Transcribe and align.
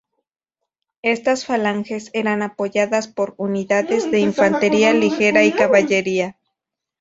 Estas 1.03 1.45
falanges 1.45 2.09
eran 2.13 2.41
apoyadas 2.41 3.07
por 3.07 3.35
unidades 3.37 4.09
de 4.09 4.17
infantería 4.17 4.93
ligera 4.93 5.43
y 5.43 5.51
caballería. 5.51 6.37